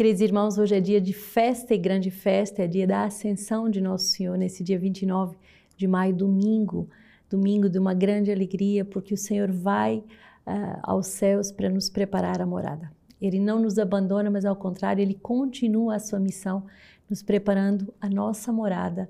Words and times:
Queridos 0.00 0.22
irmãos, 0.22 0.56
hoje 0.56 0.74
é 0.74 0.80
dia 0.80 0.98
de 0.98 1.12
festa 1.12 1.74
e 1.74 1.76
grande 1.76 2.10
festa, 2.10 2.62
é 2.62 2.66
dia 2.66 2.86
da 2.86 3.04
ascensão 3.04 3.68
de 3.68 3.82
Nosso 3.82 4.06
Senhor, 4.06 4.38
nesse 4.38 4.64
dia 4.64 4.78
29 4.78 5.36
de 5.76 5.86
maio, 5.86 6.16
domingo, 6.16 6.88
domingo 7.28 7.68
de 7.68 7.78
uma 7.78 7.92
grande 7.92 8.32
alegria, 8.32 8.82
porque 8.82 9.12
o 9.12 9.16
Senhor 9.18 9.52
vai 9.52 9.98
uh, 9.98 10.80
aos 10.84 11.06
céus 11.08 11.52
para 11.52 11.68
nos 11.68 11.90
preparar 11.90 12.40
a 12.40 12.46
morada. 12.46 12.90
Ele 13.20 13.38
não 13.38 13.60
nos 13.60 13.78
abandona, 13.78 14.30
mas 14.30 14.46
ao 14.46 14.56
contrário, 14.56 15.02
ele 15.02 15.12
continua 15.12 15.96
a 15.96 15.98
sua 15.98 16.18
missão, 16.18 16.64
nos 17.06 17.22
preparando 17.22 17.92
a 18.00 18.08
nossa 18.08 18.50
morada 18.50 19.06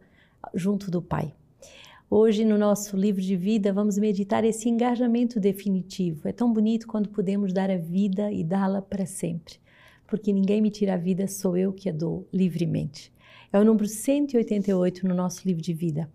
junto 0.52 0.91
do 0.91 1.00
Pai. 1.00 1.32
Hoje, 2.11 2.45
no 2.45 2.59
nosso 2.59 2.96
livro 2.96 3.22
de 3.22 3.36
vida, 3.36 3.72
vamos 3.72 3.96
meditar 3.96 4.43
esse 4.43 4.68
engajamento 4.68 5.38
definitivo. 5.38 6.27
É 6.27 6.32
tão 6.32 6.52
bonito 6.52 6.88
quando 6.88 7.11
podemos 7.11 7.52
dar 7.52 7.70
a 7.70 7.77
vida 7.77 8.32
e 8.32 8.43
dá-la 8.43 8.82
para 8.82 9.07
sempre, 9.07 9.54
porque 10.11 10.32
ninguém 10.32 10.61
me 10.61 10.70
tira 10.70 10.95
a 10.95 10.98
vida, 10.98 11.29
sou 11.29 11.56
eu 11.56 11.72
que 11.72 11.88
a 11.88 11.92
dou 11.92 12.28
livremente. 12.32 13.12
É 13.52 13.59
o 13.59 13.64
número 13.64 13.87
188 13.87 15.06
no 15.06 15.14
nosso 15.14 15.46
livro 15.46 15.62
de 15.62 15.73
vida. 15.73 16.10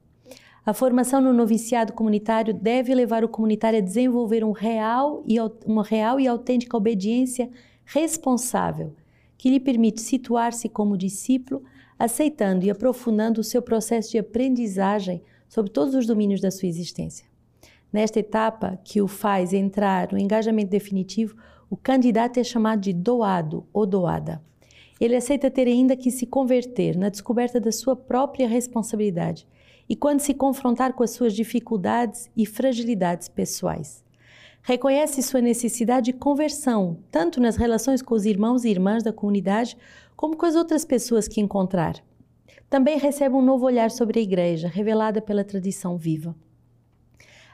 A 0.66 0.74
formação 0.74 1.22
no 1.22 1.32
noviciado 1.32 1.94
comunitário 1.94 2.54
deve 2.54 2.94
levar 2.94 3.24
o 3.24 3.30
comunitário 3.30 3.80
a 3.80 3.82
desenvolver 3.82 4.44
um 4.44 4.52
real 4.52 5.24
e, 5.26 5.38
uma 5.66 5.84
real 5.84 6.20
e 6.20 6.28
autêntica 6.28 6.76
obediência 6.76 7.50
responsável, 7.86 8.94
que 9.38 9.50
lhe 9.50 9.60
permite 9.60 10.02
situar-se 10.02 10.68
como 10.68 10.98
discípulo, 10.98 11.64
aceitando 11.98 12.66
e 12.66 12.70
aprofundando 12.70 13.40
o 13.40 13.44
seu 13.44 13.62
processo 13.62 14.12
de 14.12 14.18
aprendizagem 14.18 15.22
sobre 15.48 15.72
todos 15.72 15.96
os 15.96 16.06
domínios 16.06 16.42
da 16.42 16.52
sua 16.52 16.68
existência. 16.68 17.26
Nesta 17.94 18.20
etapa, 18.20 18.78
que 18.84 19.02
o 19.02 19.08
faz 19.08 19.54
entrar 19.54 20.12
no 20.12 20.18
engajamento 20.18 20.72
definitivo, 20.72 21.38
o 21.70 21.76
candidato 21.76 22.40
é 22.40 22.44
chamado 22.44 22.82
de 22.82 22.94
doado 22.94 23.66
ou 23.74 23.86
doada. 23.86 24.42
Ele 25.00 25.16
aceita 25.16 25.52
ter 25.52 25.68
ainda 25.68 25.96
que 25.96 26.10
se 26.12 26.26
converter 26.26 26.98
na 26.98 27.10
descoberta 27.10 27.60
da 27.60 27.72
sua 27.72 27.96
própria 27.96 28.48
responsabilidade 28.48 29.48
e 29.90 29.96
quando 29.96 30.20
se 30.20 30.34
confrontar 30.34 30.94
com 30.94 31.04
as 31.04 31.12
suas 31.12 31.34
dificuldades 31.34 32.30
e 32.36 32.46
fragilidades 32.46 33.28
pessoais. 33.28 34.04
Reconhece 34.62 35.22
sua 35.22 35.42
necessidade 35.42 36.12
de 36.12 36.14
conversão, 36.14 36.98
tanto 37.12 37.40
nas 37.40 37.56
relações 37.56 38.02
com 38.02 38.16
os 38.16 38.26
irmãos 38.26 38.64
e 38.64 38.70
irmãs 38.70 39.04
da 39.04 39.14
comunidade, 39.14 39.78
como 40.16 40.36
com 40.36 40.46
as 40.46 40.56
outras 40.56 40.84
pessoas 40.84 41.28
que 41.28 41.40
encontrar. 41.40 42.04
Também 42.68 42.98
recebe 42.98 43.36
um 43.36 43.44
novo 43.44 43.66
olhar 43.66 43.92
sobre 43.92 44.20
a 44.20 44.24
Igreja, 44.24 44.68
revelada 44.68 45.22
pela 45.22 45.44
tradição 45.44 45.98
viva. 45.98 46.36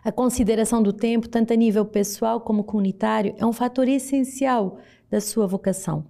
A 0.03 0.11
consideração 0.11 0.81
do 0.81 0.91
tempo, 0.91 1.29
tanto 1.29 1.53
a 1.53 1.55
nível 1.55 1.85
pessoal 1.85 2.41
como 2.41 2.63
comunitário, 2.63 3.35
é 3.37 3.45
um 3.45 3.53
fator 3.53 3.87
essencial 3.87 4.79
da 5.11 5.21
sua 5.21 5.45
vocação. 5.45 6.03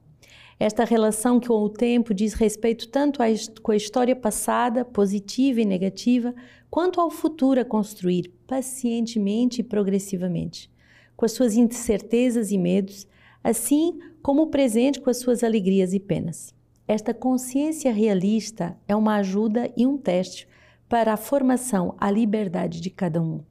Esta 0.57 0.85
relação 0.85 1.41
com 1.41 1.55
o 1.55 1.67
tempo 1.67 2.13
diz 2.13 2.33
respeito 2.33 2.87
tanto 2.87 3.19
com 3.61 3.71
a 3.73 3.75
história 3.75 4.15
passada, 4.15 4.85
positiva 4.85 5.59
e 5.59 5.65
negativa, 5.65 6.33
quanto 6.69 7.01
ao 7.01 7.09
futuro 7.09 7.59
a 7.59 7.65
construir, 7.65 8.31
pacientemente 8.47 9.59
e 9.59 9.63
progressivamente, 9.63 10.71
com 11.17 11.25
as 11.25 11.33
suas 11.33 11.57
incertezas 11.57 12.49
e 12.49 12.57
medos, 12.57 13.05
assim 13.43 13.99
como 14.21 14.43
o 14.43 14.47
presente 14.47 15.01
com 15.01 15.09
as 15.09 15.17
suas 15.17 15.43
alegrias 15.43 15.93
e 15.93 15.99
penas. 15.99 16.55
Esta 16.87 17.13
consciência 17.13 17.91
realista 17.91 18.77
é 18.87 18.95
uma 18.95 19.15
ajuda 19.15 19.69
e 19.75 19.85
um 19.85 19.97
teste 19.97 20.47
para 20.87 21.11
a 21.11 21.17
formação 21.17 21.93
à 21.97 22.09
liberdade 22.09 22.79
de 22.79 22.89
cada 22.89 23.21
um. 23.21 23.50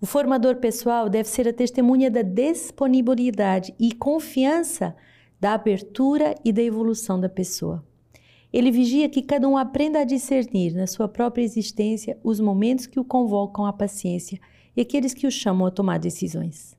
O 0.00 0.06
formador 0.06 0.56
pessoal 0.56 1.08
deve 1.08 1.28
ser 1.28 1.48
a 1.48 1.52
testemunha 1.52 2.10
da 2.10 2.22
disponibilidade 2.22 3.74
e 3.78 3.92
confiança 3.92 4.94
da 5.40 5.54
abertura 5.54 6.34
e 6.44 6.52
da 6.52 6.62
evolução 6.62 7.20
da 7.20 7.28
pessoa. 7.28 7.84
Ele 8.52 8.70
vigia 8.70 9.08
que 9.08 9.22
cada 9.22 9.48
um 9.48 9.56
aprenda 9.56 10.00
a 10.00 10.04
discernir 10.04 10.74
na 10.74 10.86
sua 10.86 11.08
própria 11.08 11.42
existência 11.42 12.18
os 12.22 12.38
momentos 12.38 12.86
que 12.86 13.00
o 13.00 13.04
convocam 13.04 13.66
à 13.66 13.72
paciência 13.72 14.38
e 14.76 14.80
aqueles 14.80 15.12
que 15.12 15.26
o 15.26 15.30
chamam 15.30 15.66
a 15.66 15.70
tomar 15.70 15.98
decisões. 15.98 16.76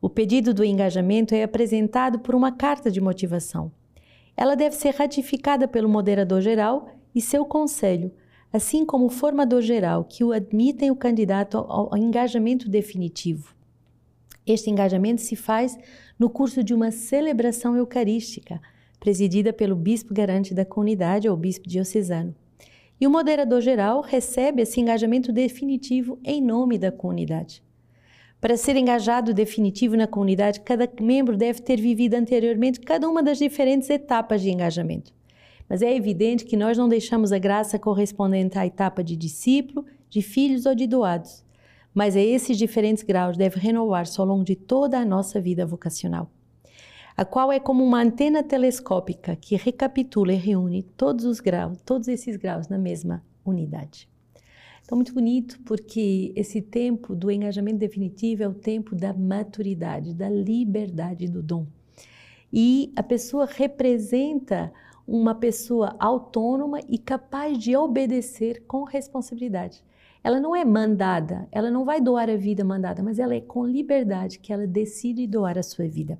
O 0.00 0.08
pedido 0.08 0.54
do 0.54 0.64
engajamento 0.64 1.34
é 1.34 1.42
apresentado 1.42 2.20
por 2.20 2.34
uma 2.34 2.52
carta 2.52 2.90
de 2.90 3.00
motivação. 3.00 3.70
Ela 4.34 4.54
deve 4.54 4.74
ser 4.74 4.94
ratificada 4.94 5.68
pelo 5.68 5.88
moderador 5.88 6.40
geral 6.40 6.88
e 7.14 7.20
seu 7.20 7.44
conselho, 7.44 8.10
assim 8.52 8.84
como 8.84 9.06
o 9.06 9.10
formador 9.10 9.62
geral, 9.62 10.04
que 10.04 10.24
o 10.24 10.32
admitem 10.32 10.90
o 10.90 10.96
candidato 10.96 11.58
ao 11.58 11.96
engajamento 11.96 12.68
definitivo. 12.68 13.54
Este 14.46 14.70
engajamento 14.70 15.20
se 15.20 15.36
faz 15.36 15.78
no 16.18 16.28
curso 16.28 16.64
de 16.64 16.74
uma 16.74 16.90
celebração 16.90 17.76
eucarística, 17.76 18.60
presidida 18.98 19.52
pelo 19.52 19.76
bispo 19.76 20.12
garante 20.12 20.52
da 20.52 20.64
comunidade 20.64 21.28
ou 21.28 21.36
bispo 21.36 21.68
diocesano. 21.68 22.34
E 23.00 23.06
o 23.06 23.10
moderador 23.10 23.60
geral 23.60 24.02
recebe 24.02 24.62
esse 24.62 24.80
engajamento 24.80 25.32
definitivo 25.32 26.18
em 26.22 26.42
nome 26.42 26.76
da 26.76 26.92
comunidade. 26.92 27.62
Para 28.40 28.56
ser 28.56 28.76
engajado 28.76 29.32
definitivo 29.32 29.96
na 29.96 30.06
comunidade, 30.06 30.60
cada 30.60 30.90
membro 31.00 31.36
deve 31.36 31.60
ter 31.60 31.80
vivido 31.80 32.14
anteriormente 32.14 32.80
cada 32.80 33.08
uma 33.08 33.22
das 33.22 33.38
diferentes 33.38 33.88
etapas 33.88 34.42
de 34.42 34.50
engajamento. 34.50 35.12
Mas 35.70 35.80
é 35.80 35.96
evidente 35.96 36.44
que 36.44 36.56
nós 36.56 36.76
não 36.76 36.88
deixamos 36.88 37.32
a 37.32 37.38
graça 37.38 37.78
correspondente 37.78 38.58
à 38.58 38.66
etapa 38.66 39.02
de 39.02 39.16
discípulo, 39.16 39.86
de 40.10 40.20
filhos 40.20 40.66
ou 40.66 40.74
de 40.74 40.86
doados 40.86 41.44
mas 41.94 42.16
a 42.16 42.20
esses 42.20 42.56
diferentes 42.56 43.02
graus 43.02 43.36
deve 43.36 43.58
renovar-se 43.58 44.20
ao 44.20 44.26
longo 44.26 44.44
de 44.44 44.56
toda 44.56 44.98
a 44.98 45.04
nossa 45.04 45.40
vida 45.40 45.66
vocacional, 45.66 46.30
a 47.16 47.24
qual 47.24 47.50
é 47.50 47.58
como 47.58 47.84
uma 47.84 48.00
antena 48.00 48.42
telescópica 48.42 49.36
que 49.36 49.56
recapitula 49.56 50.32
e 50.32 50.36
reúne 50.36 50.82
todos 50.82 51.24
os 51.24 51.40
graus, 51.40 51.80
todos 51.84 52.08
esses 52.08 52.36
graus 52.36 52.68
na 52.68 52.78
mesma 52.78 53.24
unidade. 53.44 54.08
Então, 54.82 54.96
muito 54.96 55.14
bonito, 55.14 55.60
porque 55.64 56.32
esse 56.34 56.60
tempo 56.60 57.14
do 57.14 57.30
engajamento 57.30 57.78
definitivo 57.78 58.42
é 58.42 58.48
o 58.48 58.54
tempo 58.54 58.96
da 58.96 59.12
maturidade, 59.12 60.14
da 60.14 60.28
liberdade 60.28 61.28
do 61.28 61.42
dom. 61.42 61.66
E 62.52 62.92
a 62.96 63.02
pessoa 63.02 63.46
representa 63.46 64.72
uma 65.06 65.34
pessoa 65.34 65.96
autônoma 65.98 66.80
e 66.88 66.98
capaz 66.98 67.58
de 67.58 67.76
obedecer 67.76 68.64
com 68.66 68.84
responsabilidade 68.84 69.82
ela 70.22 70.38
não 70.38 70.54
é 70.54 70.64
mandada, 70.64 71.48
ela 71.50 71.70
não 71.70 71.84
vai 71.84 72.00
doar 72.00 72.28
a 72.28 72.36
vida 72.36 72.64
mandada, 72.64 73.02
mas 73.02 73.18
ela 73.18 73.34
é 73.34 73.40
com 73.40 73.66
liberdade 73.66 74.38
que 74.38 74.52
ela 74.52 74.66
decide 74.66 75.26
doar 75.26 75.58
a 75.58 75.62
sua 75.62 75.88
vida. 75.88 76.18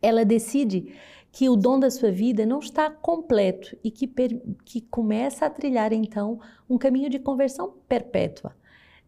Ela 0.00 0.24
decide 0.24 0.94
que 1.32 1.48
o 1.48 1.56
dom 1.56 1.78
da 1.78 1.90
sua 1.90 2.10
vida 2.10 2.44
não 2.44 2.58
está 2.58 2.90
completo 2.90 3.76
e 3.82 3.90
que, 3.90 4.06
que 4.64 4.80
começa 4.82 5.46
a 5.46 5.50
trilhar 5.50 5.92
então 5.92 6.38
um 6.68 6.78
caminho 6.78 7.08
de 7.08 7.18
conversão 7.18 7.74
perpétua. 7.88 8.54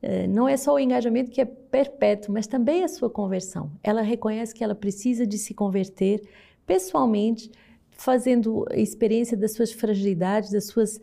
Eh, 0.03 0.27
não 0.27 0.49
é 0.49 0.57
só 0.57 0.75
o 0.75 0.79
engajamento 0.79 1.31
que 1.31 1.41
é 1.41 1.45
perpétuo, 1.45 2.33
mas 2.33 2.47
também 2.47 2.83
a 2.83 2.89
sua 2.89 3.11
conversão. 3.11 3.71
Ela 3.83 4.03
reconhece 4.03 4.55
que 4.55 4.65
ela 4.65 4.75
precisa 4.75 5.27
de 5.27 5.39
se 5.39 5.55
converter 5.55 6.23
pessoalmente 6.67 7.51
fazendo 8.01 8.65
experiência 8.73 9.37
das 9.37 9.53
suas 9.53 9.73
fragilidades, 9.73 10.51
das 10.51 10.65
suas 10.65 10.97
uh, 10.97 11.01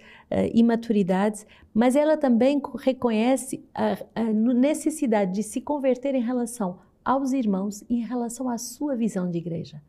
imaturidades, 0.52 1.46
mas 1.72 1.96
ela 1.96 2.18
também 2.18 2.60
reconhece 2.80 3.64
a, 3.72 4.00
a, 4.16 4.24
necessidade 4.24 5.32
de 5.32 5.44
se 5.44 5.62
converter 5.62 6.16
em 6.16 6.24
relação 6.24 6.80
aos 7.06 7.34
irmãos 7.34 7.84
e 7.88 7.98
em 7.98 8.04
relação 8.04 8.50
à 8.50 8.58
sua 8.58 8.96
visão 8.96 9.30
de 9.30 9.38
igreja. 9.38 9.80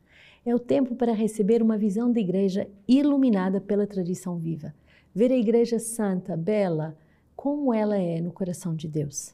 É 0.45 0.53
o 0.53 0.59
tempo 0.59 0.93
para 0.93 1.11
receber 1.11 1.63
uma 1.63 1.79
visão 1.79 2.11
de 2.11 2.19
igreja 2.19 2.69
iluminada 2.87 3.59
pela 3.59 3.87
tradição 3.87 4.37
viva. 4.37 4.71
Ver 5.13 5.31
a 5.31 5.37
igreja 5.37 5.79
santa, 5.79 6.37
bela, 6.37 6.95
como 7.35 7.73
ela 7.73 7.97
é 7.97 8.21
no 8.21 8.31
coração 8.31 8.75
de 8.75 8.87
Deus. 8.87 9.33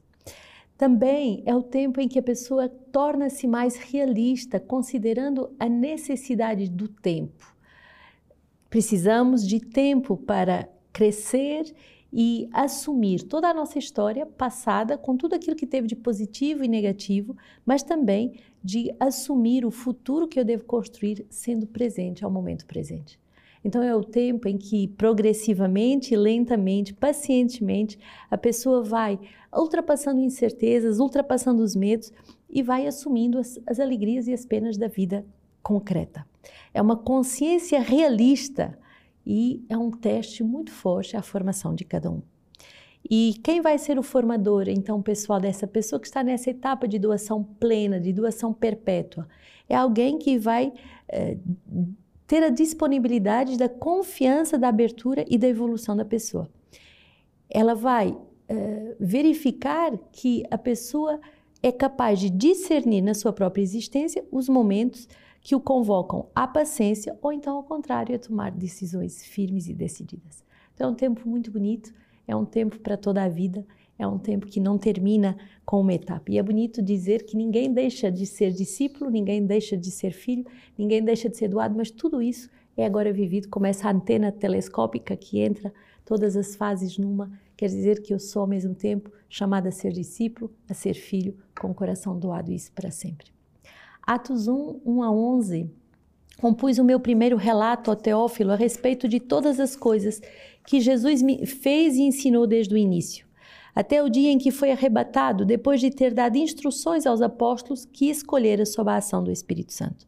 Também 0.78 1.44
é 1.46 1.54
o 1.54 1.62
tempo 1.62 2.00
em 2.00 2.08
que 2.08 2.20
a 2.20 2.24
pessoa 2.24 2.70
torna-se 2.70 3.46
mais 3.48 3.76
realista, 3.76 4.62
considerando 4.62 5.54
a 5.60 5.68
necessidade 5.68 6.70
do 6.70 6.88
tempo. 6.88 7.55
Precisamos 8.70 9.48
de 9.48 9.60
tempo 9.60 10.18
para 10.18 10.68
crescer 10.92 11.74
e 12.12 12.48
assumir 12.54 13.24
toda 13.24 13.50
a 13.50 13.54
nossa 13.54 13.78
história 13.78 14.26
passada, 14.26 14.98
com 14.98 15.18
tudo 15.18 15.36
aquilo 15.36 15.56
que 15.56 15.68
teve 15.68 15.86
de 15.86 15.98
positivo 15.98 16.64
e 16.64 16.68
negativo, 16.68 17.36
mas 17.66 17.84
também 17.84 18.40
de 18.64 18.96
assumir 19.00 19.66
o 19.66 19.72
futuro 19.72 20.28
que 20.28 20.40
eu 20.40 20.46
devo 20.46 20.64
construir 20.64 21.26
sendo 21.30 21.68
presente 21.68 22.24
ao 22.24 22.32
momento 22.32 22.66
presente. 22.66 23.20
Então 23.66 23.82
é 23.82 23.94
o 23.94 24.04
tempo 24.04 24.48
em 24.48 24.58
que 24.58 24.88
progressivamente, 24.88 26.16
lentamente, 26.16 26.94
pacientemente, 26.94 28.00
a 28.30 28.38
pessoa 28.38 28.84
vai 28.84 29.20
ultrapassando 29.52 30.22
incertezas, 30.22 31.00
ultrapassando 31.00 31.64
os 31.64 31.76
medos 31.76 32.14
e 32.50 32.62
vai 32.62 32.88
assumindo 32.88 33.40
as, 33.40 33.60
as 33.66 33.80
alegrias 33.80 34.28
e 34.28 34.34
as 34.34 34.46
penas 34.46 34.78
da 34.78 34.88
vida 34.88 35.26
concreta. 35.62 36.26
É 36.74 36.82
uma 36.82 36.96
consciência 36.96 37.80
realista 37.80 38.78
e 39.26 39.64
é 39.70 39.78
um 39.78 39.92
teste 39.92 40.44
muito 40.44 40.72
forte 40.72 41.18
à 41.18 41.22
formação 41.22 41.74
de 41.74 41.84
cada 41.84 42.12
um. 42.12 42.22
E 43.10 43.40
quem 43.44 43.62
vai 43.62 43.78
ser 43.78 44.00
o 44.00 44.04
formador, 44.04 44.68
então, 44.68 45.02
pessoal, 45.02 45.40
dessa 45.40 45.68
pessoa 45.68 46.00
que 46.00 46.08
está 46.08 46.24
nessa 46.24 46.50
etapa 46.50 46.88
de 46.88 46.98
doação 46.98 47.44
plena, 47.44 48.00
de 48.00 48.12
doação 48.12 48.52
perpétua? 48.52 49.28
É 49.70 49.76
alguém 49.76 50.18
que 50.18 50.40
vai 50.40 50.74
é, 51.08 51.38
ter 52.26 52.44
a 52.44 52.50
disponibilidade 52.50 53.58
da 53.58 53.70
confiança 53.70 54.58
da 54.58 54.70
abertura 54.70 55.24
e 55.28 55.38
da 55.38 55.48
evolução 55.48 55.96
da 55.96 56.04
pessoa. 56.04 56.50
Ela 57.48 57.76
vai 57.76 58.10
uh, 58.10 58.96
verificar 59.00 59.96
que 60.12 60.44
a 60.50 60.58
pessoa 60.58 61.20
é 61.62 61.72
capaz 61.72 62.20
de 62.20 62.30
discernir 62.30 63.02
na 63.02 63.14
sua 63.14 63.32
própria 63.32 63.62
existência 63.62 64.26
os 64.32 64.50
momentos 64.50 65.08
que 65.46 65.54
o 65.54 65.60
convocam 65.60 66.28
à 66.34 66.48
paciência 66.48 67.16
ou 67.22 67.32
então, 67.32 67.58
ao 67.58 67.64
contrário, 67.64 68.16
a 68.16 68.18
tomar 68.18 68.50
decisões 68.50 69.24
firmes 69.24 69.68
e 69.68 69.76
decididas. 69.76 70.44
Então, 70.74 70.90
é 70.90 70.92
um 70.92 70.96
tempo 70.96 71.30
muito 71.30 71.52
bonito, 71.52 71.94
é 72.28 72.36
um 72.36 72.44
tempo 72.44 72.80
para 72.80 72.98
toda 72.98 73.22
a 73.22 73.30
vida, 73.30 73.64
é 73.96 74.08
um 74.08 74.18
tempo 74.18 74.48
que 74.48 74.60
não 74.60 74.80
termina 74.80 75.38
com 75.64 75.80
uma 75.80 75.94
etapa. 75.94 76.32
E 76.32 76.40
é 76.40 76.42
bonito 76.42 76.82
dizer 76.82 77.28
que 77.28 77.38
ninguém 77.38 77.72
deixa 77.72 78.12
de 78.12 78.26
ser 78.26 78.54
discípulo, 78.54 79.12
ninguém 79.12 79.46
deixa 79.46 79.78
de 79.78 79.92
ser 79.92 80.14
filho, 80.14 80.44
ninguém 80.76 81.04
deixa 81.04 81.30
de 81.30 81.38
ser 81.38 81.48
doado, 81.48 81.76
mas 81.78 81.92
tudo 81.92 82.24
isso 82.24 82.50
é 82.76 82.84
agora 82.84 83.14
vivido 83.14 83.48
como 83.48 83.68
essa 83.68 83.88
antena 83.88 84.32
telescópica 84.32 85.16
que 85.16 85.42
entra 85.42 85.72
todas 86.04 86.36
as 86.36 86.56
fases 86.56 86.98
numa. 86.98 87.32
Quer 87.56 87.68
dizer 87.68 88.02
que 88.02 88.16
eu 88.16 88.20
sou 88.20 88.42
ao 88.42 88.48
mesmo 88.48 88.74
tempo 88.74 89.12
chamada 89.30 89.70
a 89.70 89.72
ser 89.72 89.94
discípulo, 89.94 90.52
a 90.68 90.74
ser 90.74 90.96
filho, 90.96 91.38
com 91.62 91.70
o 91.70 91.76
coração 91.76 92.18
doado, 92.18 92.52
isso 92.52 92.72
para 92.72 92.90
sempre. 92.90 93.35
Atos 94.06 94.48
1, 94.48 94.82
1 94.86 95.04
a 95.04 95.12
11. 95.12 95.70
Compus 96.38 96.78
o 96.78 96.84
meu 96.84 97.00
primeiro 97.00 97.38
relato 97.38 97.90
ao 97.90 97.96
Teófilo 97.96 98.52
a 98.52 98.56
respeito 98.56 99.08
de 99.08 99.20
todas 99.20 99.60
as 99.60 99.76
coisas 99.76 100.22
que 100.68 100.80
Jesus 100.80 101.22
me 101.22 101.46
fez 101.46 101.96
e 101.96 102.04
ensinou 102.04 102.46
desde 102.46 102.74
o 102.74 102.78
início 102.78 103.26
até 103.76 104.02
o 104.02 104.10
dia 104.10 104.32
em 104.32 104.38
que 104.38 104.52
foi 104.52 104.72
arrebatado, 104.72 105.44
depois 105.44 105.82
de 105.82 105.92
ter 105.92 106.14
dado 106.14 106.38
instruções 106.38 107.06
aos 107.06 107.22
apóstolos 107.22 107.84
que 107.84 108.10
escolhera 108.10 108.66
sob 108.66 108.90
a 108.90 108.96
ação 108.96 109.22
do 109.22 109.30
Espírito 109.30 109.74
Santo. 109.74 110.08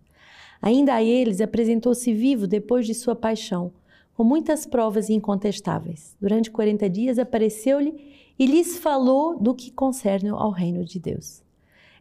Ainda 0.61 0.94
a 0.95 1.03
eles 1.03 1.41
apresentou-se 1.41 2.13
vivo 2.13 2.47
depois 2.47 2.88
de 2.88 2.94
sua 2.94 3.13
paixão, 3.13 3.73
com 4.15 4.23
muitas 4.23 4.65
provas 4.65 5.09
incontestáveis. 5.09 6.15
Durante 6.19 6.49
40 6.49 6.89
dias 6.89 7.19
apareceu-lhe 7.19 7.94
e 8.39 8.45
lhes 8.45 8.77
falou 8.77 9.38
do 9.38 9.53
que 9.53 9.69
concerne 9.69 10.29
ao 10.29 10.49
reino 10.49 10.85
de 10.85 10.97
Deus. 10.97 11.44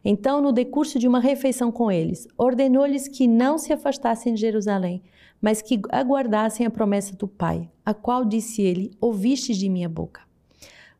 Então, 0.09 0.41
no 0.41 0.53
decurso 0.53 0.97
de 0.97 1.05
uma 1.05 1.19
refeição 1.19 1.69
com 1.69 1.91
eles, 1.91 2.29
ordenou-lhes 2.37 3.09
que 3.09 3.27
não 3.27 3.57
se 3.57 3.73
afastassem 3.73 4.33
de 4.33 4.39
Jerusalém, 4.39 5.03
mas 5.41 5.61
que 5.61 5.81
aguardassem 5.89 6.65
a 6.65 6.69
promessa 6.69 7.13
do 7.13 7.27
Pai, 7.27 7.69
a 7.85 7.93
qual 7.93 8.23
disse 8.23 8.61
ele: 8.61 8.91
Ouvistes 9.01 9.57
de 9.57 9.67
minha 9.67 9.89
boca. 9.89 10.21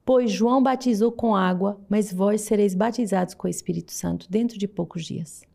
Pois 0.03 0.29
João 0.29 0.61
batizou 0.61 1.09
com 1.09 1.33
água, 1.33 1.79
mas 1.87 2.11
vós 2.11 2.41
sereis 2.41 2.75
batizados 2.75 3.33
com 3.33 3.47
o 3.47 3.49
Espírito 3.49 3.93
Santo 3.93 4.29
dentro 4.29 4.57
de 4.57 4.67
poucos 4.67 5.05
dias. 5.05 5.45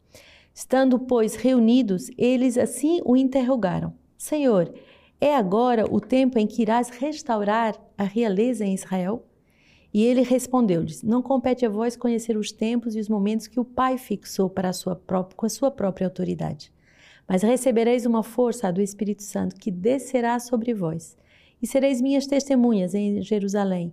Estando, 0.55 0.99
pois, 0.99 1.35
reunidos, 1.35 2.11
eles 2.17 2.57
assim 2.57 3.03
o 3.05 3.19
interrogaram: 3.19 3.93
Senhor, 4.17 4.73
é 5.21 5.37
agora 5.37 5.85
o 5.91 6.01
tempo 6.01 6.39
em 6.39 6.47
que 6.47 6.63
irás 6.63 6.89
restaurar 6.89 7.79
a 7.99 8.05
realeza 8.05 8.65
em 8.65 8.73
Israel? 8.73 9.27
E 9.93 10.05
ele 10.05 10.23
respondeu-lhes: 10.23 11.03
Não 11.03 11.23
compete 11.23 11.67
a 11.67 11.69
vós 11.69 11.97
conhecer 11.97 12.37
os 12.37 12.51
tempos 12.51 12.97
e 12.97 13.01
os 13.01 13.09
momentos 13.09 13.47
que 13.47 13.61
o 13.61 13.65
Pai 13.65 13.99
fixou 13.99 14.49
para 14.49 14.71
a 14.71 14.73
sua 14.73 14.97
própria, 14.97 15.37
com 15.37 15.47
a 15.47 15.51
sua 15.51 15.71
própria 15.71 16.07
autoridade. 16.07 16.73
Mas 17.29 17.43
recebereis 17.43 18.07
uma 18.07 18.23
força 18.23 18.73
do 18.73 18.81
Espírito 18.81 19.23
Santo 19.23 19.57
que 19.57 19.71
descerá 19.71 20.39
sobre 20.39 20.75
vós, 20.75 21.17
e 21.61 21.67
sereis 21.67 22.01
minhas 22.01 22.27
testemunhas 22.27 22.95
em 22.95 23.23
Jerusalém 23.23 23.93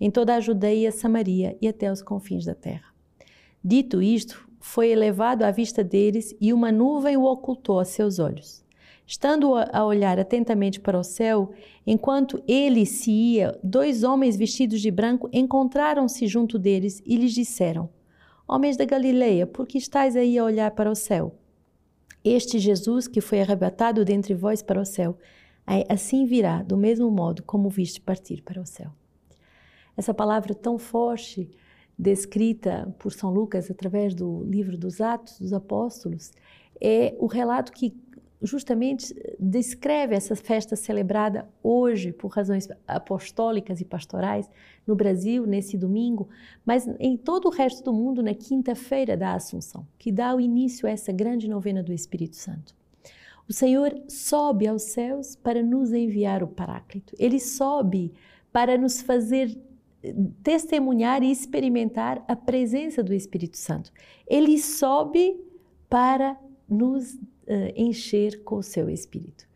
em 0.00 0.10
toda 0.10 0.34
a 0.34 0.40
Judeia, 0.40 0.90
Samaria 0.90 1.56
e 1.60 1.68
até 1.68 1.92
os 1.92 2.00
confins 2.00 2.46
da 2.46 2.54
terra. 2.54 2.88
Dito 3.62 4.00
isto, 4.00 4.48
foi 4.58 4.90
elevado 4.90 5.44
à 5.44 5.50
vista 5.50 5.84
deles 5.84 6.34
e 6.40 6.52
uma 6.52 6.72
nuvem 6.72 7.16
o 7.16 7.24
ocultou 7.24 7.78
a 7.78 7.84
seus 7.84 8.18
olhos. 8.18 8.64
Estando 9.10 9.56
a 9.56 9.84
olhar 9.84 10.20
atentamente 10.20 10.78
para 10.78 10.96
o 10.96 11.02
céu, 11.02 11.50
enquanto 11.84 12.40
ele 12.46 12.86
se 12.86 13.10
ia, 13.10 13.58
dois 13.60 14.04
homens 14.04 14.36
vestidos 14.36 14.80
de 14.80 14.88
branco 14.88 15.28
encontraram-se 15.32 16.28
junto 16.28 16.56
deles 16.56 17.02
e 17.04 17.16
lhes 17.16 17.32
disseram: 17.32 17.90
Homens 18.46 18.76
da 18.76 18.84
Galileia, 18.84 19.48
por 19.48 19.66
que 19.66 19.78
estáis 19.78 20.14
aí 20.14 20.38
a 20.38 20.44
olhar 20.44 20.70
para 20.70 20.88
o 20.88 20.94
céu? 20.94 21.34
Este 22.22 22.60
Jesus 22.60 23.08
que 23.08 23.20
foi 23.20 23.40
arrebatado 23.40 24.04
dentre 24.04 24.32
vós 24.32 24.62
para 24.62 24.80
o 24.80 24.84
céu, 24.84 25.18
assim 25.88 26.24
virá, 26.24 26.62
do 26.62 26.76
mesmo 26.76 27.10
modo 27.10 27.42
como 27.42 27.68
viste 27.68 28.00
partir 28.00 28.42
para 28.42 28.60
o 28.60 28.66
céu 28.66 28.92
essa 30.00 30.14
palavra 30.14 30.54
tão 30.54 30.78
forte 30.78 31.50
descrita 31.98 32.92
por 32.98 33.12
São 33.12 33.30
Lucas 33.30 33.70
através 33.70 34.14
do 34.14 34.42
livro 34.44 34.78
dos 34.78 35.00
Atos 35.00 35.38
dos 35.38 35.52
Apóstolos 35.52 36.32
é 36.80 37.14
o 37.18 37.26
relato 37.26 37.70
que 37.72 37.94
justamente 38.42 39.14
descreve 39.38 40.14
essa 40.14 40.34
festa 40.34 40.74
celebrada 40.74 41.48
hoje 41.62 42.12
por 42.12 42.28
razões 42.28 42.68
apostólicas 42.86 43.80
e 43.80 43.84
pastorais 43.84 44.50
no 44.86 44.96
Brasil 44.96 45.46
nesse 45.46 45.76
domingo, 45.76 46.28
mas 46.64 46.88
em 46.98 47.16
todo 47.16 47.46
o 47.46 47.50
resto 47.50 47.84
do 47.84 47.92
mundo 47.92 48.22
na 48.22 48.34
quinta-feira 48.34 49.16
da 49.16 49.34
Assunção, 49.34 49.86
que 49.98 50.10
dá 50.10 50.34
o 50.34 50.40
início 50.40 50.88
a 50.88 50.90
essa 50.90 51.12
grande 51.12 51.48
novena 51.48 51.82
do 51.82 51.92
Espírito 51.92 52.36
Santo. 52.36 52.74
O 53.48 53.52
Senhor 53.52 54.00
sobe 54.08 54.66
aos 54.66 54.82
céus 54.82 55.34
para 55.34 55.62
nos 55.62 55.92
enviar 55.92 56.42
o 56.42 56.48
Paráclito. 56.48 57.14
Ele 57.18 57.40
sobe 57.40 58.12
para 58.52 58.78
nos 58.78 59.02
fazer 59.02 59.58
testemunhar 60.42 61.22
e 61.22 61.30
experimentar 61.30 62.24
a 62.26 62.34
presença 62.34 63.02
do 63.02 63.12
Espírito 63.12 63.58
Santo. 63.58 63.92
Ele 64.26 64.58
sobe 64.58 65.38
para 65.88 66.38
nos 66.68 67.18
uh, 67.50 67.72
encher 67.74 68.42
com 68.44 68.56
o 68.56 68.62
seu 68.62 68.88
Espírito. 68.88 69.50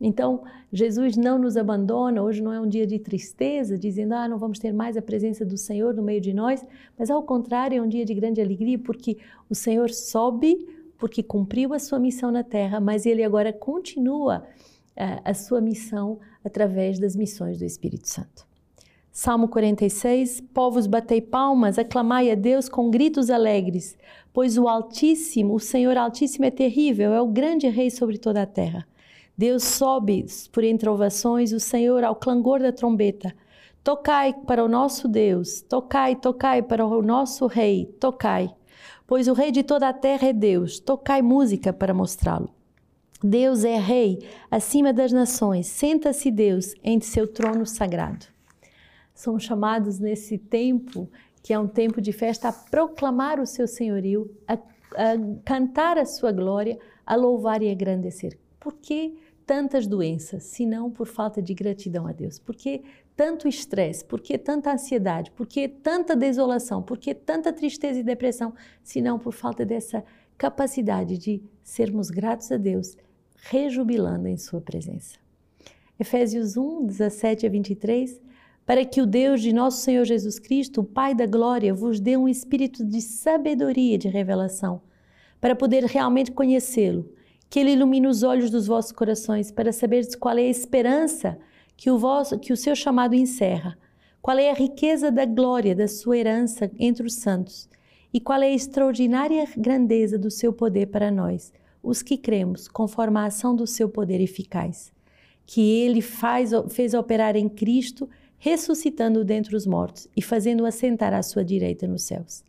Então, 0.00 0.44
Jesus 0.72 1.14
não 1.16 1.38
nos 1.38 1.58
abandona, 1.58 2.22
hoje 2.22 2.42
não 2.42 2.52
é 2.52 2.60
um 2.60 2.66
dia 2.66 2.86
de 2.86 2.98
tristeza, 2.98 3.76
dizendo, 3.76 4.14
ah, 4.14 4.26
não 4.26 4.38
vamos 4.38 4.58
ter 4.58 4.72
mais 4.72 4.96
a 4.96 5.02
presença 5.02 5.44
do 5.44 5.58
Senhor 5.58 5.92
no 5.92 6.02
meio 6.02 6.22
de 6.22 6.32
nós, 6.32 6.64
mas 6.98 7.10
ao 7.10 7.22
contrário, 7.22 7.76
é 7.76 7.82
um 7.82 7.88
dia 7.88 8.04
de 8.04 8.14
grande 8.14 8.40
alegria, 8.40 8.78
porque 8.78 9.18
o 9.50 9.54
Senhor 9.54 9.90
sobe, 9.90 10.66
porque 10.96 11.22
cumpriu 11.22 11.74
a 11.74 11.78
sua 11.78 11.98
missão 11.98 12.30
na 12.30 12.42
terra, 12.42 12.80
mas 12.80 13.04
ele 13.04 13.22
agora 13.22 13.52
continua 13.52 14.38
uh, 14.96 15.20
a 15.22 15.34
sua 15.34 15.60
missão 15.60 16.18
através 16.42 16.98
das 16.98 17.14
missões 17.14 17.58
do 17.58 17.64
Espírito 17.66 18.08
Santo. 18.08 18.49
Salmo 19.12 19.48
46: 19.48 20.40
Povos, 20.54 20.86
batei 20.86 21.20
palmas, 21.20 21.78
aclamai 21.78 22.30
a 22.30 22.36
Deus 22.36 22.68
com 22.68 22.88
gritos 22.88 23.28
alegres, 23.28 23.98
pois 24.32 24.56
o 24.56 24.68
Altíssimo, 24.68 25.54
o 25.54 25.58
Senhor 25.58 25.96
Altíssimo 25.96 26.44
é 26.44 26.50
terrível, 26.50 27.12
é 27.12 27.20
o 27.20 27.26
grande 27.26 27.68
Rei 27.68 27.90
sobre 27.90 28.18
toda 28.18 28.42
a 28.42 28.46
terra. 28.46 28.86
Deus 29.36 29.64
sobe 29.64 30.26
por 30.52 30.62
entre 30.62 30.88
ovações, 30.88 31.52
o 31.52 31.58
Senhor 31.58 32.04
ao 32.04 32.14
clangor 32.14 32.60
da 32.60 32.72
trombeta. 32.72 33.34
Tocai 33.82 34.32
para 34.32 34.64
o 34.64 34.68
nosso 34.68 35.08
Deus, 35.08 35.60
tocai, 35.62 36.14
tocai 36.14 36.62
para 36.62 36.86
o 36.86 37.02
nosso 37.02 37.48
Rei, 37.48 37.86
tocai. 37.98 38.54
Pois 39.08 39.26
o 39.26 39.32
Rei 39.32 39.50
de 39.50 39.64
toda 39.64 39.88
a 39.88 39.92
terra 39.92 40.28
é 40.28 40.32
Deus, 40.32 40.78
tocai 40.78 41.20
música 41.20 41.72
para 41.72 41.92
mostrá-lo. 41.92 42.48
Deus 43.24 43.64
é 43.64 43.76
Rei 43.76 44.20
acima 44.48 44.92
das 44.92 45.10
nações, 45.10 45.66
senta-se 45.66 46.30
Deus 46.30 46.74
em 46.84 47.00
seu 47.00 47.26
trono 47.26 47.66
sagrado 47.66 48.26
somos 49.20 49.42
chamados 49.42 49.98
nesse 49.98 50.38
tempo, 50.38 51.08
que 51.42 51.52
é 51.52 51.58
um 51.58 51.68
tempo 51.68 52.00
de 52.00 52.12
festa, 52.12 52.48
a 52.48 52.52
proclamar 52.52 53.38
o 53.38 53.46
seu 53.46 53.68
senhorio, 53.68 54.34
a, 54.48 54.54
a 54.54 54.58
cantar 55.44 55.98
a 55.98 56.06
sua 56.06 56.32
glória, 56.32 56.78
a 57.04 57.14
louvar 57.14 57.62
e 57.62 57.70
agradecer. 57.70 58.38
Por 58.58 58.74
que 58.74 59.18
tantas 59.46 59.86
doenças, 59.86 60.44
se 60.44 60.64
não 60.64 60.90
por 60.90 61.06
falta 61.06 61.42
de 61.42 61.52
gratidão 61.52 62.06
a 62.06 62.12
Deus? 62.12 62.38
Por 62.38 62.54
que 62.54 62.82
tanto 63.14 63.46
estresse? 63.46 64.04
Por 64.04 64.20
que 64.20 64.38
tanta 64.38 64.72
ansiedade? 64.72 65.30
Por 65.32 65.46
que 65.46 65.68
tanta 65.68 66.16
desolação? 66.16 66.82
Por 66.82 66.96
que 66.96 67.14
tanta 67.14 67.52
tristeza 67.52 68.00
e 68.00 68.02
depressão, 68.02 68.54
se 68.82 69.02
não 69.02 69.18
por 69.18 69.32
falta 69.32 69.66
dessa 69.66 70.02
capacidade 70.38 71.18
de 71.18 71.42
sermos 71.62 72.10
gratos 72.10 72.50
a 72.50 72.56
Deus, 72.56 72.96
rejubilando 73.36 74.28
em 74.28 74.38
Sua 74.38 74.60
presença? 74.60 75.18
Efésios 75.98 76.56
1, 76.56 76.86
17 76.86 77.44
a 77.44 77.50
23 77.50 78.29
para 78.70 78.84
que 78.84 79.02
o 79.02 79.06
Deus 79.06 79.42
de 79.42 79.52
nosso 79.52 79.78
Senhor 79.78 80.04
Jesus 80.04 80.38
Cristo, 80.38 80.82
o 80.82 80.84
Pai 80.84 81.12
da 81.12 81.26
glória, 81.26 81.74
vos 81.74 81.98
dê 81.98 82.16
um 82.16 82.28
espírito 82.28 82.84
de 82.84 83.02
sabedoria 83.02 83.96
e 83.96 83.98
de 83.98 84.06
revelação, 84.06 84.80
para 85.40 85.56
poder 85.56 85.82
realmente 85.82 86.30
conhecê-lo, 86.30 87.12
que 87.48 87.58
ele 87.58 87.72
ilumine 87.72 88.06
os 88.06 88.22
olhos 88.22 88.48
dos 88.48 88.68
vossos 88.68 88.92
corações, 88.92 89.50
para 89.50 89.72
saberes 89.72 90.14
qual 90.14 90.38
é 90.38 90.42
a 90.42 90.48
esperança 90.48 91.36
que 91.76 91.90
o, 91.90 91.98
vosso, 91.98 92.38
que 92.38 92.52
o 92.52 92.56
seu 92.56 92.76
chamado 92.76 93.12
encerra, 93.12 93.76
qual 94.22 94.38
é 94.38 94.52
a 94.52 94.54
riqueza 94.54 95.10
da 95.10 95.24
glória 95.24 95.74
da 95.74 95.88
sua 95.88 96.18
herança 96.18 96.70
entre 96.78 97.04
os 97.04 97.14
santos, 97.14 97.68
e 98.14 98.20
qual 98.20 98.40
é 98.40 98.46
a 98.46 98.54
extraordinária 98.54 99.48
grandeza 99.56 100.16
do 100.16 100.30
seu 100.30 100.52
poder 100.52 100.86
para 100.86 101.10
nós, 101.10 101.52
os 101.82 102.02
que 102.02 102.16
cremos, 102.16 102.68
conforme 102.68 103.18
a 103.18 103.24
ação 103.24 103.52
do 103.52 103.66
seu 103.66 103.88
poder 103.88 104.20
eficaz, 104.20 104.92
que 105.44 105.60
ele 105.60 106.00
faz, 106.00 106.52
fez 106.68 106.94
operar 106.94 107.34
em 107.34 107.48
Cristo 107.48 108.08
ressuscitando-o 108.40 109.24
dentre 109.24 109.54
os 109.54 109.66
mortos 109.66 110.08
e 110.16 110.22
fazendo-o 110.22 110.66
assentar 110.66 111.12
à 111.12 111.22
sua 111.22 111.44
direita 111.44 111.86
nos 111.86 112.02
céus, 112.02 112.42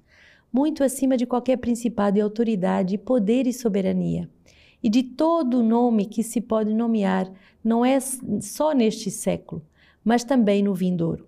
muito 0.52 0.84
acima 0.84 1.18
de 1.18 1.26
qualquer 1.26 1.58
principado 1.58 2.18
e 2.18 2.22
autoridade, 2.22 2.98
poder 2.98 3.46
e 3.46 3.54
soberania, 3.54 4.30
e 4.82 4.90
de 4.90 5.04
todo 5.04 5.60
o 5.60 5.64
nome 5.64 6.06
que 6.06 6.24
se 6.24 6.40
pode 6.40 6.74
nomear, 6.74 7.32
não 7.64 7.86
é 7.86 8.00
só 8.00 8.72
neste 8.72 9.12
século, 9.12 9.62
mas 10.04 10.24
também 10.24 10.64
no 10.64 10.74
vindouro. 10.74 11.28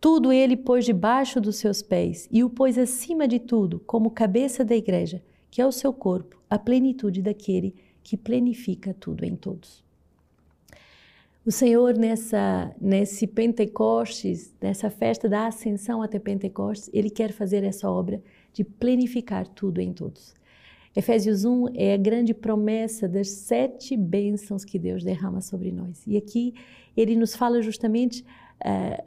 Tudo 0.00 0.32
ele 0.32 0.56
pôs 0.56 0.84
debaixo 0.86 1.40
dos 1.40 1.56
seus 1.56 1.82
pés 1.82 2.26
e 2.30 2.42
o 2.42 2.48
pôs 2.48 2.78
acima 2.78 3.28
de 3.28 3.38
tudo, 3.38 3.80
como 3.80 4.10
cabeça 4.10 4.64
da 4.64 4.74
igreja, 4.74 5.22
que 5.50 5.60
é 5.60 5.66
o 5.66 5.72
seu 5.72 5.92
corpo, 5.92 6.40
a 6.48 6.58
plenitude 6.58 7.20
daquele 7.20 7.74
que 8.02 8.16
plenifica 8.16 8.94
tudo 8.94 9.24
em 9.24 9.36
todos. 9.36 9.84
O 11.44 11.50
Senhor, 11.50 11.96
nessa, 11.96 12.70
nesse 12.78 13.26
Pentecostes, 13.26 14.54
nessa 14.60 14.90
festa 14.90 15.26
da 15.26 15.46
ascensão 15.46 16.02
até 16.02 16.18
Pentecostes, 16.18 16.90
Ele 16.92 17.08
quer 17.08 17.32
fazer 17.32 17.64
essa 17.64 17.90
obra 17.90 18.22
de 18.52 18.62
plenificar 18.62 19.48
tudo 19.48 19.80
em 19.80 19.90
todos. 19.90 20.34
Efésios 20.94 21.46
1 21.46 21.68
é 21.74 21.94
a 21.94 21.96
grande 21.96 22.34
promessa 22.34 23.08
das 23.08 23.30
sete 23.30 23.96
bênçãos 23.96 24.66
que 24.66 24.78
Deus 24.78 25.02
derrama 25.02 25.40
sobre 25.40 25.72
nós. 25.72 26.06
E 26.06 26.16
aqui 26.16 26.52
ele 26.94 27.16
nos 27.16 27.34
fala 27.34 27.62
justamente 27.62 28.22
uh, 28.60 29.02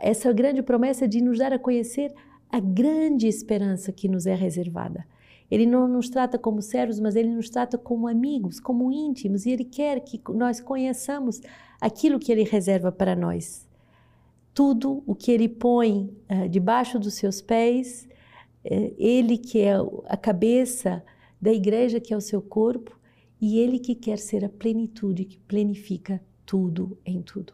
essa 0.00 0.30
grande 0.32 0.60
promessa 0.62 1.08
de 1.08 1.22
nos 1.22 1.38
dar 1.38 1.54
a 1.54 1.58
conhecer 1.58 2.12
a 2.50 2.60
grande 2.60 3.26
esperança 3.28 3.92
que 3.92 4.08
nos 4.08 4.26
é 4.26 4.34
reservada. 4.34 5.06
Ele 5.50 5.64
não 5.64 5.88
nos 5.88 6.10
trata 6.10 6.36
como 6.38 6.60
servos, 6.60 7.00
mas 7.00 7.16
ele 7.16 7.30
nos 7.30 7.48
trata 7.48 7.78
como 7.78 8.08
amigos, 8.08 8.60
como 8.60 8.92
íntimos, 8.92 9.46
e 9.46 9.50
ele 9.50 9.64
quer 9.64 10.00
que 10.00 10.20
nós 10.28 10.60
conheçamos 10.60 11.40
aquilo 11.80 12.18
que 12.18 12.32
ele 12.32 12.44
reserva 12.44 12.90
para 12.90 13.14
nós. 13.14 13.66
Tudo 14.52 15.02
o 15.06 15.14
que 15.14 15.30
ele 15.30 15.48
põe 15.48 16.10
uh, 16.30 16.48
debaixo 16.48 16.98
dos 16.98 17.14
seus 17.14 17.40
pés, 17.40 18.08
uh, 18.64 18.94
ele 18.98 19.38
que 19.38 19.60
é 19.60 19.74
a 20.06 20.16
cabeça, 20.16 21.02
da 21.40 21.52
igreja 21.52 22.00
que 22.00 22.12
é 22.12 22.16
o 22.16 22.20
seu 22.20 22.42
corpo 22.42 22.98
e 23.40 23.58
ele 23.58 23.78
que 23.78 23.94
quer 23.94 24.18
ser 24.18 24.44
a 24.44 24.48
plenitude 24.48 25.24
que 25.24 25.38
plenifica 25.38 26.20
tudo 26.44 26.98
em 27.06 27.22
tudo. 27.22 27.52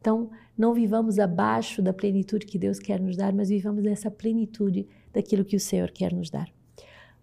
Então, 0.00 0.30
não 0.58 0.74
vivamos 0.74 1.20
abaixo 1.20 1.80
da 1.80 1.92
plenitude 1.92 2.44
que 2.44 2.58
Deus 2.58 2.80
quer 2.80 3.00
nos 3.00 3.16
dar, 3.16 3.32
mas 3.32 3.50
vivamos 3.50 3.84
nessa 3.84 4.10
plenitude 4.10 4.88
daquilo 5.12 5.44
que 5.44 5.54
o 5.54 5.60
Senhor 5.60 5.92
quer 5.92 6.12
nos 6.12 6.28
dar. 6.28 6.48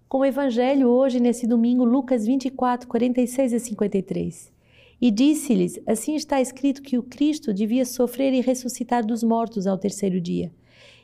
Com 0.08 0.20
o 0.20 0.26
Evangelho, 0.26 0.88
hoje, 0.88 1.20
nesse 1.20 1.46
domingo, 1.46 1.84
Lucas 1.84 2.26
24, 2.26 2.88
46 2.88 3.54
a 3.54 3.60
53. 3.60 4.59
E 5.02 5.10
disse-lhes: 5.12 5.80
Assim 5.88 6.16
está 6.16 6.42
escrito 6.42 6.82
que 6.82 6.98
o 6.98 7.04
Cristo 7.04 7.54
devia 7.54 7.86
sofrer 7.86 8.34
e 8.34 8.42
ressuscitar 8.42 9.06
dos 9.06 9.24
mortos 9.24 9.66
ao 9.66 9.78
terceiro 9.78 10.20
dia, 10.20 10.52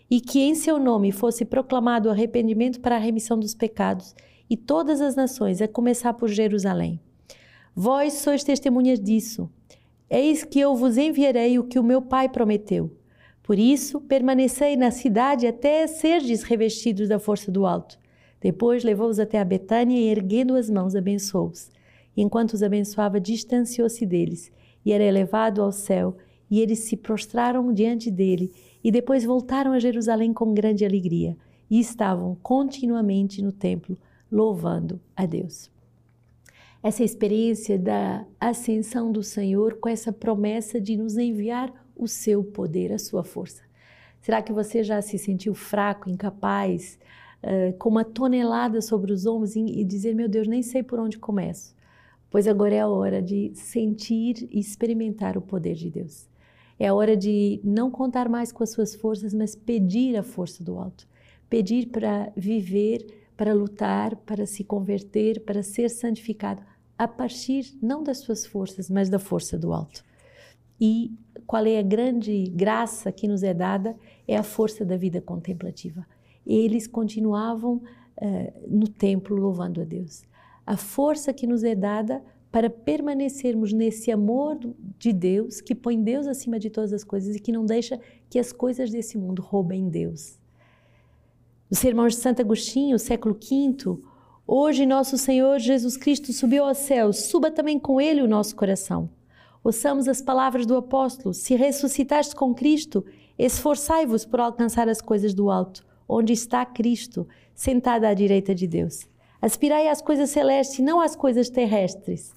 e 0.09 0.19
que 0.19 0.41
em 0.41 0.53
seu 0.55 0.77
nome 0.77 1.11
fosse 1.11 1.45
proclamado 1.45 2.09
arrependimento 2.09 2.79
para 2.81 2.95
a 2.95 2.99
remissão 2.99 3.39
dos 3.39 3.55
pecados 3.55 4.13
e 4.49 4.55
todas 4.55 5.01
as 5.01 5.15
nações, 5.15 5.61
a 5.61 5.67
começar 5.67 6.13
por 6.13 6.29
Jerusalém. 6.29 6.99
Vós 7.75 8.13
sois 8.13 8.43
testemunhas 8.43 8.99
disso. 8.99 9.49
Eis 10.09 10.43
que 10.43 10.59
eu 10.59 10.75
vos 10.75 10.97
enviarei 10.97 11.57
o 11.57 11.63
que 11.63 11.79
o 11.79 11.83
meu 11.83 12.01
Pai 12.01 12.29
prometeu. 12.29 12.91
Por 13.41 13.57
isso, 13.57 13.99
permanecei 14.01 14.75
na 14.75 14.91
cidade 14.91 15.47
até 15.47 15.85
serdes 15.87 16.43
revestidos 16.43 17.09
da 17.09 17.19
força 17.19 17.51
do 17.51 17.65
alto. 17.65 17.99
Depois 18.39 18.83
levou-os 18.83 19.19
até 19.19 19.39
a 19.39 19.45
Betânia 19.45 19.99
e, 19.99 20.07
erguendo 20.07 20.55
as 20.55 20.69
mãos, 20.69 20.95
abençoou-os. 20.95 21.69
Enquanto 22.15 22.53
os 22.53 22.63
abençoava, 22.63 23.19
distanciou-se 23.19 24.05
deles 24.05 24.51
e 24.85 24.91
era 24.91 25.03
elevado 25.03 25.61
ao 25.61 25.71
céu, 25.71 26.15
e 26.49 26.61
eles 26.61 26.79
se 26.79 26.95
prostraram 26.95 27.73
diante 27.73 28.11
dele 28.11 28.51
e 28.83 28.91
depois 28.91 29.23
voltaram 29.23 29.71
a 29.71 29.79
Jerusalém 29.79 30.31
com 30.31 30.53
grande 30.53 30.85
alegria 30.85 31.35
e 31.69 31.79
estavam 31.79 32.35
continuamente 32.41 33.41
no 33.41 33.51
templo 33.51 33.97
louvando 34.31 35.01
a 35.15 35.25
Deus. 35.25 35.71
Essa 36.83 37.03
experiência 37.03 37.79
da 37.79 38.25
ascensão 38.39 39.11
do 39.11 39.23
Senhor 39.23 39.79
com 39.79 39.89
essa 39.89 40.13
promessa 40.13 40.79
de 40.79 40.95
nos 40.95 41.17
enviar 41.17 41.73
o 41.95 42.07
seu 42.07 42.43
poder, 42.43 42.91
a 42.91 42.99
sua 42.99 43.23
força. 43.23 43.63
Será 44.21 44.41
que 44.41 44.53
você 44.53 44.83
já 44.83 45.01
se 45.01 45.17
sentiu 45.17 45.55
fraco, 45.55 46.09
incapaz, 46.09 46.99
uh, 47.43 47.75
com 47.77 47.89
uma 47.89 48.03
tonelada 48.03 48.81
sobre 48.81 49.11
os 49.11 49.25
ombros 49.25 49.55
e 49.55 49.83
dizer: 49.83 50.13
Meu 50.13 50.27
Deus, 50.27 50.47
nem 50.47 50.61
sei 50.61 50.83
por 50.83 50.99
onde 50.99 51.17
começo? 51.17 51.74
Pois 52.35 52.49
agora 52.49 52.75
é 52.75 52.81
a 52.81 52.87
hora 52.89 53.21
de 53.21 53.53
sentir 53.55 54.49
e 54.51 54.59
experimentar 54.59 55.37
o 55.37 55.41
poder 55.41 55.73
de 55.73 55.89
Deus. 55.89 56.27
É 56.77 56.85
a 56.85 56.93
hora 56.93 57.15
de 57.15 57.61
não 57.63 57.89
contar 57.89 58.27
mais 58.27 58.51
com 58.51 58.61
as 58.61 58.71
suas 58.71 58.93
forças, 58.93 59.33
mas 59.33 59.55
pedir 59.55 60.17
a 60.17 60.21
força 60.21 60.61
do 60.61 60.77
alto. 60.77 61.07
Pedir 61.49 61.85
para 61.85 62.33
viver 62.35 63.07
para 63.37 63.53
lutar, 63.53 64.17
para 64.17 64.45
se 64.45 64.65
converter, 64.65 65.45
para 65.45 65.63
ser 65.63 65.89
santificado, 65.89 66.61
a 66.97 67.07
partir 67.07 67.73
não 67.81 68.03
das 68.03 68.17
suas 68.17 68.45
forças, 68.45 68.89
mas 68.89 69.09
da 69.09 69.17
força 69.17 69.57
do 69.57 69.71
alto. 69.71 70.03
E 70.77 71.17
qual 71.47 71.65
é 71.65 71.79
a 71.79 71.83
grande 71.83 72.51
graça 72.53 73.13
que 73.13 73.29
nos 73.29 73.43
é 73.43 73.53
dada? 73.53 73.95
É 74.27 74.35
a 74.35 74.43
força 74.43 74.83
da 74.83 74.97
vida 74.97 75.21
contemplativa. 75.21 76.05
Eles 76.45 76.85
continuavam 76.85 77.75
uh, 77.75 78.53
no 78.67 78.89
templo 78.89 79.37
louvando 79.37 79.79
a 79.79 79.85
Deus. 79.85 80.25
A 80.65 80.77
força 80.77 81.33
que 81.33 81.45
nos 81.45 81.63
é 81.63 81.75
dada 81.75 82.23
para 82.51 82.69
permanecermos 82.69 83.73
nesse 83.73 84.09
amor 84.11 84.57
de 84.97 85.11
Deus, 85.11 85.59
que 85.59 85.75
põe 85.75 86.01
Deus 86.01 86.25
acima 86.25 86.57
de 86.57 86.69
todas 86.69 86.93
as 86.93 87.03
coisas 87.03 87.35
e 87.35 87.39
que 87.39 87.51
não 87.51 87.65
deixa 87.65 87.99
que 88.29 88.39
as 88.39 88.53
coisas 88.53 88.89
desse 88.89 89.17
mundo 89.17 89.41
roubem 89.41 89.89
Deus. 89.89 90.39
No 91.69 91.75
Sermão 91.75 92.07
de 92.07 92.15
Santo 92.15 92.41
Agostinho, 92.41 92.97
século 92.97 93.35
V, 93.35 93.99
hoje 94.47 94.85
nosso 94.85 95.17
Senhor 95.17 95.59
Jesus 95.59 95.97
Cristo 95.97 96.31
subiu 96.31 96.63
aos 96.63 96.77
céus, 96.77 97.25
suba 97.25 97.51
também 97.51 97.77
com 97.77 97.99
ele 97.99 98.21
o 98.21 98.27
nosso 98.27 98.55
coração. 98.55 99.09
Ouçamos 99.61 100.07
as 100.07 100.21
palavras 100.21 100.65
do 100.65 100.77
apóstolo: 100.77 101.33
Se 101.33 101.55
ressuscitaste 101.55 102.35
com 102.35 102.53
Cristo, 102.53 103.03
esforçai-vos 103.37 104.23
por 104.23 104.39
alcançar 104.39 104.87
as 104.87 105.01
coisas 105.01 105.33
do 105.33 105.49
alto, 105.49 105.85
onde 106.07 106.31
está 106.31 106.65
Cristo, 106.65 107.27
sentado 107.53 108.05
à 108.05 108.13
direita 108.13 108.55
de 108.55 108.65
Deus. 108.65 109.09
Aspirai 109.45 109.87
às 109.87 110.01
coisas 110.01 110.29
celestes, 110.29 110.79
não 110.79 110.99
às 110.99 111.15
coisas 111.15 111.49
terrestres. 111.49 112.33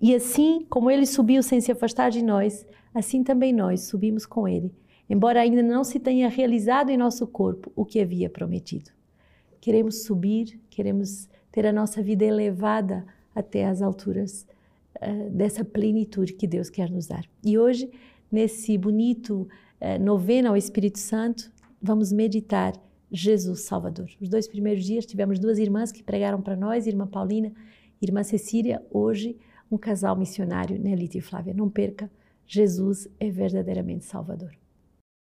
E 0.00 0.14
assim 0.14 0.64
como 0.70 0.90
ele 0.90 1.06
subiu 1.06 1.42
sem 1.42 1.60
se 1.60 1.72
afastar 1.72 2.10
de 2.10 2.22
nós, 2.22 2.66
assim 2.94 3.24
também 3.24 3.52
nós 3.52 3.82
subimos 3.84 4.24
com 4.24 4.46
ele 4.46 4.72
embora 5.12 5.42
ainda 5.42 5.62
não 5.62 5.84
se 5.84 6.00
tenha 6.00 6.26
realizado 6.26 6.88
em 6.88 6.96
nosso 6.96 7.26
corpo 7.26 7.70
o 7.76 7.84
que 7.84 8.00
havia 8.00 8.30
prometido. 8.30 8.90
Queremos 9.60 10.04
subir, 10.04 10.58
queremos 10.70 11.28
ter 11.50 11.66
a 11.66 11.72
nossa 11.72 12.02
vida 12.02 12.24
elevada 12.24 13.04
até 13.34 13.66
as 13.66 13.82
alturas 13.82 14.46
uh, 14.96 15.30
dessa 15.30 15.64
plenitude 15.66 16.32
que 16.32 16.46
Deus 16.46 16.70
quer 16.70 16.90
nos 16.90 17.06
dar. 17.06 17.26
E 17.44 17.58
hoje, 17.58 17.90
nesse 18.30 18.78
bonito 18.78 19.46
uh, 19.80 20.02
novena 20.02 20.48
ao 20.48 20.56
Espírito 20.56 20.98
Santo, 20.98 21.52
vamos 21.80 22.10
meditar 22.10 22.72
Jesus 23.12 23.60
Salvador. 23.60 24.10
Os 24.20 24.28
dois 24.28 24.48
primeiros 24.48 24.84
dias 24.84 25.06
tivemos 25.06 25.38
duas 25.38 25.58
irmãs 25.58 25.92
que 25.92 26.02
pregaram 26.02 26.40
para 26.40 26.56
nós, 26.56 26.86
irmã 26.86 27.06
Paulina 27.06 27.52
irmã 28.02 28.22
Cecília. 28.22 28.84
Hoje, 28.90 29.38
um 29.70 29.78
casal 29.78 30.16
missionário, 30.16 30.78
Nelita 30.78 31.16
e 31.16 31.20
Flávia. 31.20 31.54
Não 31.54 31.70
perca, 31.70 32.10
Jesus 32.46 33.08
é 33.18 33.30
verdadeiramente 33.30 34.04
Salvador. 34.04 34.61